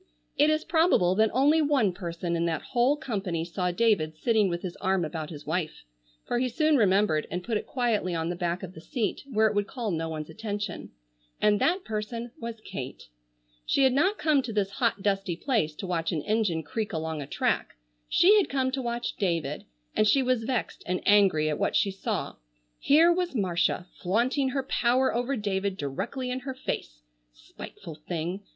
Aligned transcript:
It 0.35 0.49
is 0.49 0.63
probable 0.65 1.13
that 1.13 1.29
only 1.31 1.61
one 1.61 1.93
person 1.93 2.35
in 2.35 2.45
that 2.47 2.63
whole 2.73 2.97
company 2.97 3.45
saw 3.45 3.69
David 3.69 4.17
sitting 4.17 4.49
with 4.49 4.63
his 4.63 4.75
arm 4.77 5.05
about 5.05 5.29
his 5.29 5.45
wife—for 5.45 6.39
he 6.39 6.49
soon 6.49 6.75
remembered 6.75 7.27
and 7.29 7.43
put 7.43 7.55
it 7.55 7.67
quietly 7.67 8.15
on 8.15 8.29
the 8.29 8.35
back 8.35 8.63
of 8.63 8.73
the 8.73 8.81
seat, 8.81 9.21
where 9.31 9.45
it 9.45 9.53
would 9.53 9.67
call 9.67 9.91
no 9.91 10.09
one's 10.09 10.31
attention—and 10.31 11.61
that 11.61 11.83
person 11.85 12.31
was 12.39 12.61
Kate. 12.61 13.09
She 13.63 13.83
had 13.83 13.93
not 13.93 14.17
come 14.17 14.41
to 14.41 14.51
this 14.51 14.71
hot 14.71 15.03
dusty 15.03 15.35
place 15.35 15.75
to 15.75 15.85
watch 15.85 16.11
an 16.11 16.23
engine 16.23 16.63
creak 16.63 16.91
along 16.93 17.21
a 17.21 17.27
track, 17.27 17.75
she 18.09 18.35
had 18.37 18.49
come 18.49 18.71
to 18.71 18.81
watch 18.81 19.17
David, 19.17 19.65
and 19.95 20.07
she 20.07 20.23
was 20.23 20.45
vexed 20.45 20.81
and 20.87 20.99
angry 21.05 21.47
at 21.47 21.59
what 21.59 21.75
she 21.75 21.91
saw. 21.91 22.37
Here 22.79 23.13
was 23.13 23.35
Marcia 23.35 23.85
flaunting 24.01 24.49
her 24.49 24.63
power 24.63 25.13
over 25.13 25.35
David 25.35 25.77
directly 25.77 26.31
in 26.31 26.39
her 26.39 26.55
face. 26.55 27.03
Spiteful 27.35 27.93
thing! 28.07 28.41